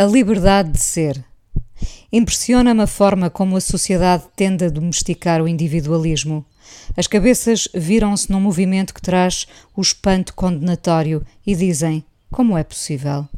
A 0.00 0.06
liberdade 0.06 0.70
de 0.70 0.78
ser. 0.78 1.22
Impressiona-me 2.10 2.84
a 2.84 2.86
forma 2.86 3.28
como 3.28 3.54
a 3.54 3.60
sociedade 3.60 4.24
tende 4.34 4.64
a 4.64 4.70
domesticar 4.70 5.42
o 5.42 5.46
individualismo. 5.46 6.42
As 6.96 7.06
cabeças 7.06 7.68
viram-se 7.74 8.32
num 8.32 8.40
movimento 8.40 8.94
que 8.94 9.02
traz 9.02 9.46
o 9.76 9.82
espanto 9.82 10.32
condenatório 10.32 11.22
e 11.46 11.54
dizem: 11.54 12.02
como 12.30 12.56
é 12.56 12.64
possível? 12.64 13.28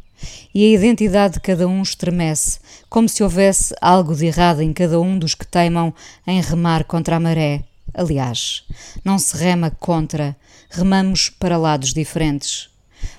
E 0.55 0.65
a 0.65 0.79
identidade 0.79 1.35
de 1.35 1.41
cada 1.41 1.67
um 1.67 1.83
estremece, 1.83 2.61
como 2.89 3.09
se 3.09 3.25
houvesse 3.25 3.75
algo 3.81 4.15
de 4.15 4.27
errado 4.27 4.63
em 4.63 4.73
cada 4.73 5.01
um 5.01 5.19
dos 5.19 5.35
que 5.35 5.45
teimam 5.45 5.93
em 6.25 6.41
remar 6.41 6.85
contra 6.85 7.17
a 7.17 7.21
maré. 7.21 7.65
Aliás, 7.93 8.63
não 9.05 9.19
se 9.19 9.37
rema 9.37 9.69
contra, 9.69 10.37
remamos 10.71 11.29
para 11.29 11.57
lados 11.57 11.93
diferentes. 11.93 12.72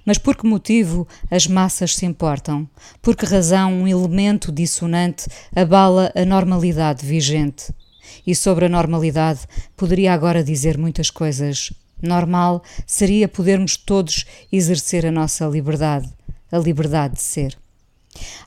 Mas 0.05 0.17
por 0.17 0.35
que 0.35 0.45
motivo 0.45 1.07
as 1.29 1.47
massas 1.47 1.95
se 1.95 2.05
importam? 2.05 2.67
Por 3.01 3.15
que 3.15 3.25
razão 3.25 3.73
um 3.73 3.87
elemento 3.87 4.51
dissonante 4.51 5.27
abala 5.55 6.11
a 6.15 6.25
normalidade 6.25 7.05
vigente? 7.05 7.73
E 8.25 8.35
sobre 8.35 8.65
a 8.65 8.69
normalidade 8.69 9.41
poderia 9.75 10.13
agora 10.13 10.43
dizer 10.43 10.77
muitas 10.77 11.09
coisas. 11.09 11.71
Normal 12.01 12.61
seria 12.85 13.27
podermos 13.27 13.77
todos 13.77 14.25
exercer 14.51 15.05
a 15.05 15.11
nossa 15.11 15.45
liberdade, 15.45 16.09
a 16.51 16.57
liberdade 16.57 17.15
de 17.15 17.21
ser. 17.21 17.57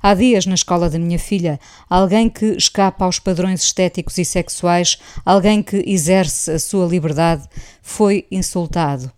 Há 0.02 0.14
dias, 0.14 0.46
na 0.46 0.54
escola 0.54 0.88
da 0.88 0.98
minha 0.98 1.18
filha, 1.18 1.58
alguém 1.88 2.28
que 2.28 2.46
escapa 2.52 3.04
aos 3.04 3.18
padrões 3.18 3.62
estéticos 3.62 4.16
e 4.18 4.24
sexuais, 4.24 4.98
alguém 5.24 5.62
que 5.62 5.82
exerce 5.86 6.52
a 6.52 6.58
sua 6.58 6.86
liberdade, 6.86 7.48
foi 7.82 8.26
insultado. 8.30 9.10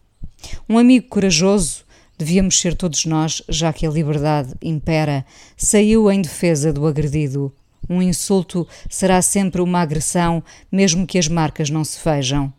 Um 0.69 0.79
amigo 0.79 1.09
corajoso, 1.09 1.85
devíamos 2.19 2.61
ser 2.61 2.75
todos 2.75 3.05
nós, 3.05 3.43
já 3.49 3.73
que 3.73 3.87
a 3.87 3.91
liberdade 3.91 4.53
impera, 4.61 5.25
saiu 5.57 6.11
em 6.11 6.21
defesa 6.21 6.73
do 6.73 6.87
agredido. 6.87 7.53
Um 7.89 8.03
insulto 8.03 8.67
será 8.91 9.23
sempre 9.23 9.63
uma 9.63 9.81
agressão, 9.81 10.43
mesmo 10.71 11.07
que 11.07 11.19
as 11.19 11.29
marcas 11.29 11.71
não 11.71 11.85
se 11.85 11.99
vejam. 12.05 12.53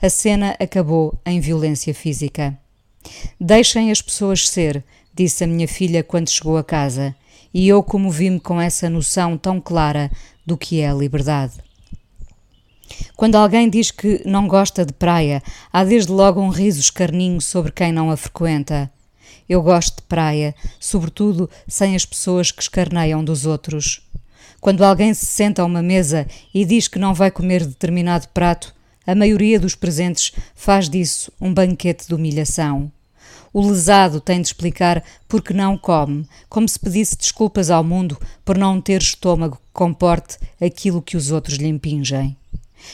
A 0.00 0.08
cena 0.08 0.56
acabou 0.58 1.14
em 1.26 1.38
violência 1.38 1.94
física. 1.94 2.58
Deixem 3.38 3.90
as 3.90 4.00
pessoas 4.00 4.48
ser, 4.48 4.82
disse 5.14 5.44
a 5.44 5.46
minha 5.46 5.68
filha 5.68 6.02
quando 6.02 6.30
chegou 6.30 6.56
a 6.56 6.64
casa, 6.64 7.14
e 7.52 7.68
eu 7.68 7.82
comovi-me 7.82 8.40
com 8.40 8.60
essa 8.60 8.88
noção 8.88 9.36
tão 9.36 9.60
clara 9.60 10.10
do 10.44 10.56
que 10.56 10.80
é 10.80 10.88
a 10.88 10.94
liberdade. 10.94 11.54
Quando 13.16 13.36
alguém 13.36 13.70
diz 13.70 13.90
que 13.90 14.22
não 14.26 14.48
gosta 14.48 14.84
de 14.84 14.92
praia, 14.92 15.42
há 15.72 15.84
desde 15.84 16.10
logo 16.10 16.40
um 16.40 16.48
riso 16.48 16.80
escarninho 16.80 17.40
sobre 17.40 17.72
quem 17.72 17.92
não 17.92 18.10
a 18.10 18.16
frequenta. 18.16 18.90
Eu 19.48 19.62
gosto 19.62 19.96
de 19.96 20.02
praia, 20.02 20.54
sobretudo 20.80 21.50
sem 21.68 21.94
as 21.94 22.04
pessoas 22.04 22.50
que 22.50 22.62
escarneiam 22.62 23.22
dos 23.22 23.44
outros. 23.46 24.00
Quando 24.60 24.82
alguém 24.82 25.12
se 25.12 25.26
senta 25.26 25.60
a 25.60 25.64
uma 25.66 25.82
mesa 25.82 26.26
e 26.54 26.64
diz 26.64 26.88
que 26.88 26.98
não 26.98 27.12
vai 27.12 27.30
comer 27.30 27.66
determinado 27.66 28.28
prato, 28.28 28.74
a 29.06 29.14
maioria 29.14 29.60
dos 29.60 29.74
presentes 29.74 30.32
faz 30.54 30.88
disso 30.88 31.30
um 31.38 31.52
banquete 31.52 32.08
de 32.08 32.14
humilhação. 32.14 32.90
O 33.52 33.60
lesado 33.68 34.20
tem 34.20 34.40
de 34.40 34.48
explicar 34.48 35.04
por 35.28 35.42
que 35.42 35.52
não 35.52 35.76
come, 35.76 36.26
como 36.48 36.68
se 36.68 36.80
pedisse 36.80 37.16
desculpas 37.16 37.70
ao 37.70 37.84
mundo 37.84 38.18
por 38.44 38.56
não 38.56 38.80
ter 38.80 39.00
estômago 39.00 39.56
que 39.56 39.72
comporte 39.72 40.38
aquilo 40.60 41.02
que 41.02 41.16
os 41.16 41.30
outros 41.30 41.58
lhe 41.58 41.68
impingem. 41.68 42.36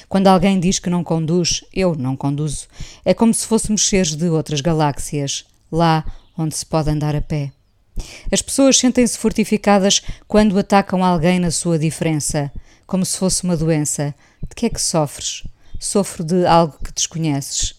Quando 0.08 0.26
alguém 0.26 0.60
diz 0.60 0.78
que 0.78 0.90
não 0.90 1.02
conduz, 1.02 1.64
eu 1.72 1.94
não 1.94 2.16
conduzo, 2.16 2.66
é 3.04 3.14
como 3.14 3.32
se 3.32 3.46
fôssemos 3.46 3.88
seres 3.88 4.14
de 4.14 4.28
outras 4.28 4.60
galáxias, 4.60 5.44
lá 5.70 6.04
onde 6.36 6.56
se 6.56 6.64
pode 6.66 6.90
andar 6.90 7.14
a 7.14 7.20
pé. 7.20 7.52
As 8.32 8.40
pessoas 8.40 8.76
sentem-se 8.78 9.18
fortificadas 9.18 10.02
quando 10.26 10.58
atacam 10.58 11.04
alguém 11.04 11.38
na 11.38 11.50
sua 11.50 11.78
diferença, 11.78 12.50
como 12.86 13.04
se 13.04 13.18
fosse 13.18 13.44
uma 13.44 13.56
doença. 13.56 14.14
De 14.48 14.54
que 14.54 14.66
é 14.66 14.70
que 14.70 14.80
sofres? 14.80 15.44
Sofro 15.78 16.24
de 16.24 16.46
algo 16.46 16.78
que 16.82 16.92
desconheces. 16.92 17.74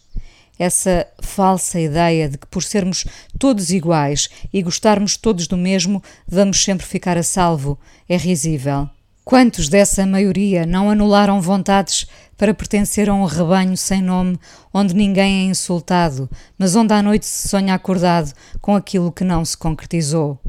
Essa 0.58 1.08
falsa 1.22 1.80
ideia 1.80 2.30
de 2.30 2.38
que, 2.38 2.46
por 2.46 2.62
sermos 2.62 3.06
todos 3.40 3.72
iguais 3.72 4.30
e 4.54 4.62
gostarmos 4.62 5.18
todos 5.18 5.48
do 5.48 5.58
mesmo, 5.58 6.04
vamos 6.28 6.64
sempre 6.64 6.86
ficar 6.86 7.18
a 7.18 7.24
salvo, 7.24 7.80
é 8.08 8.16
risível. 8.16 8.88
Quantos 9.24 9.70
dessa 9.70 10.06
maioria 10.06 10.66
não 10.66 10.90
anularam 10.90 11.40
vontades 11.40 12.08
para 12.36 12.54
pertencer 12.54 13.08
a 13.08 13.14
um 13.14 13.26
rebanho 13.26 13.78
sem 13.78 14.02
nome, 14.02 14.38
onde 14.74 14.96
ninguém 14.96 15.42
é 15.42 15.50
insultado, 15.50 16.30
mas 16.58 16.76
onde 16.76 16.92
à 16.94 17.04
noite 17.04 17.26
se 17.26 17.48
sonha 17.48 17.76
acordado 17.76 18.34
com 18.60 18.76
aquilo 18.76 19.12
que 19.12 19.24
não 19.24 19.46
se 19.46 19.56
concretizou? 19.56 20.40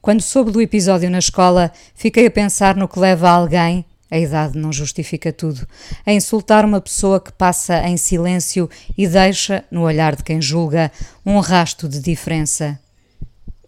Quando 0.00 0.22
soube 0.22 0.50
do 0.50 0.60
episódio 0.60 1.10
na 1.10 1.18
escola, 1.18 1.70
fiquei 1.94 2.26
a 2.26 2.30
pensar 2.30 2.74
no 2.74 2.88
que 2.88 2.98
leva 2.98 3.28
alguém, 3.28 3.84
a 4.10 4.18
idade 4.18 4.58
não 4.58 4.72
justifica 4.72 5.32
tudo, 5.32 5.66
a 6.04 6.12
insultar 6.12 6.64
uma 6.64 6.80
pessoa 6.80 7.20
que 7.20 7.32
passa 7.32 7.86
em 7.86 7.96
silêncio 7.96 8.68
e 8.96 9.06
deixa, 9.06 9.64
no 9.70 9.82
olhar 9.82 10.16
de 10.16 10.24
quem 10.24 10.40
julga, 10.40 10.90
um 11.24 11.38
rasto 11.40 11.88
de 11.88 12.00
diferença. 12.00 12.80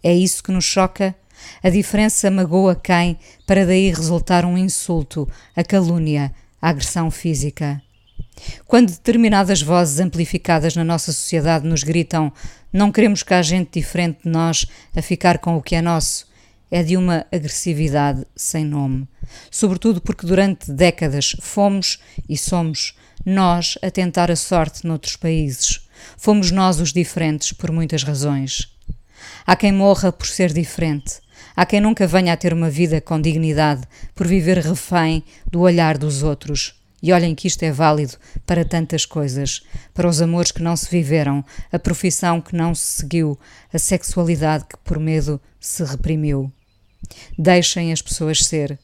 É 0.03 0.13
isso 0.13 0.43
que 0.43 0.51
nos 0.51 0.65
choca? 0.65 1.15
A 1.63 1.69
diferença 1.69 2.29
magoa 2.31 2.75
quem, 2.75 3.17
para 3.45 3.65
daí 3.65 3.89
resultar 3.89 4.45
um 4.45 4.57
insulto, 4.57 5.29
a 5.55 5.63
calúnia, 5.63 6.31
a 6.61 6.69
agressão 6.69 7.09
física. 7.09 7.81
Quando 8.65 8.91
determinadas 8.91 9.61
vozes 9.61 9.99
amplificadas 9.99 10.75
na 10.75 10.83
nossa 10.83 11.13
sociedade 11.13 11.65
nos 11.65 11.83
gritam 11.83 12.31
não 12.71 12.91
queremos 12.91 13.23
que 13.23 13.33
há 13.33 13.41
gente 13.41 13.79
diferente 13.79 14.23
de 14.23 14.29
nós 14.29 14.65
a 14.93 15.01
ficar 15.01 15.37
com 15.37 15.55
o 15.55 15.61
que 15.61 15.75
é 15.75 15.81
nosso, 15.81 16.27
é 16.69 16.83
de 16.83 16.97
uma 16.97 17.25
agressividade 17.31 18.25
sem 18.35 18.65
nome. 18.65 19.07
Sobretudo 19.49 20.01
porque 20.01 20.27
durante 20.27 20.71
décadas 20.71 21.37
fomos 21.39 21.99
e 22.27 22.37
somos 22.37 22.93
nós 23.25 23.77
a 23.81 23.89
tentar 23.89 24.29
a 24.29 24.35
sorte 24.35 24.85
noutros 24.85 25.15
países. 25.15 25.87
Fomos 26.17 26.51
nós 26.51 26.81
os 26.81 26.91
diferentes 26.91 27.53
por 27.53 27.71
muitas 27.71 28.03
razões. 28.03 28.67
Há 29.45 29.55
quem 29.55 29.71
morra 29.71 30.11
por 30.11 30.27
ser 30.27 30.51
diferente. 30.51 31.21
Há 31.55 31.65
quem 31.65 31.79
nunca 31.79 32.05
venha 32.05 32.33
a 32.33 32.37
ter 32.37 32.53
uma 32.53 32.69
vida 32.69 32.99
com 32.99 33.19
dignidade 33.19 33.83
por 34.13 34.27
viver 34.27 34.57
refém 34.57 35.23
do 35.49 35.61
olhar 35.61 35.97
dos 35.97 36.21
outros. 36.21 36.75
E 37.01 37.13
olhem 37.13 37.35
que 37.35 37.47
isto 37.47 37.63
é 37.63 37.71
válido 37.71 38.13
para 38.45 38.65
tantas 38.65 39.05
coisas: 39.05 39.63
para 39.93 40.07
os 40.07 40.21
amores 40.21 40.51
que 40.51 40.63
não 40.63 40.75
se 40.75 40.89
viveram, 40.89 41.45
a 41.71 41.77
profissão 41.77 42.41
que 42.41 42.55
não 42.55 42.73
se 42.73 43.01
seguiu, 43.01 43.39
a 43.71 43.77
sexualidade 43.77 44.65
que 44.65 44.77
por 44.83 44.99
medo 44.99 45.39
se 45.59 45.83
reprimiu. 45.83 46.51
Deixem 47.37 47.93
as 47.93 48.01
pessoas 48.01 48.39
ser. 48.39 48.79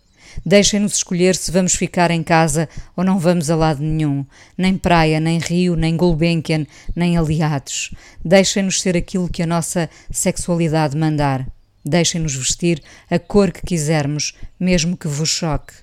Deixem-nos 0.46 0.96
escolher 0.96 1.36
se 1.36 1.52
vamos 1.52 1.76
ficar 1.76 2.10
em 2.10 2.24
casa 2.24 2.70
ou 2.96 3.04
não 3.04 3.20
vamos 3.20 3.50
a 3.50 3.56
lado 3.56 3.82
nenhum, 3.82 4.26
nem 4.58 4.78
praia, 4.78 5.20
nem 5.20 5.40
rio, 5.40 5.76
nem 5.76 5.98
Gulbenkian, 5.98 6.66
nem 6.96 7.18
aliados. 7.18 7.92
Deixem-nos 8.24 8.82
ser 8.82 8.96
aquilo 8.96 9.28
que 9.28 9.44
a 9.44 9.48
nossa 9.48 9.90
sexualidade 10.10 10.96
mandar. 10.96 11.46
Deixem-nos 11.84 12.36
vestir 12.36 12.82
a 13.10 13.18
cor 13.18 13.52
que 13.52 13.62
quisermos, 13.62 14.34
mesmo 14.60 14.96
que 14.96 15.08
vos 15.08 15.30
choque. 15.30 15.74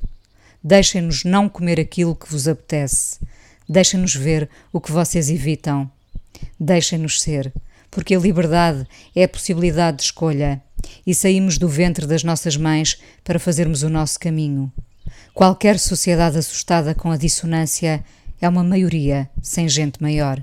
Deixem-nos 0.63 1.25
não 1.25 1.49
comer 1.49 1.81
aquilo 1.81 2.15
que 2.15 2.31
vos 2.31 2.47
apetece. 2.47 3.19
Deixem-nos 3.69 4.15
ver 4.15 4.49
o 4.73 4.81
que 4.81 4.93
vocês 4.93 5.29
evitam. 5.29 5.91
Deixem-nos 6.59 7.21
ser, 7.21 7.53
porque 7.91 8.15
a 8.15 8.19
liberdade 8.19 8.87
é 9.15 9.25
a 9.25 9.29
possibilidade 9.29 9.99
de 9.99 10.03
escolha 10.05 10.63
e 11.07 11.15
saímos 11.15 11.59
do 11.59 11.69
ventre 11.69 12.07
das 12.07 12.23
nossas 12.23 12.57
mães 12.57 13.01
para 13.25 13.39
fazermos 13.39 13.83
o 13.83 13.89
nosso 13.89 14.19
caminho. 14.19 14.73
Qualquer 15.35 15.79
sociedade 15.79 16.39
assustada 16.39 16.95
com 16.95 17.11
a 17.11 17.17
dissonância 17.17 18.05
é 18.41 18.49
uma 18.49 18.63
maioria 18.63 19.29
sem 19.43 19.69
gente 19.69 20.01
maior. 20.03 20.43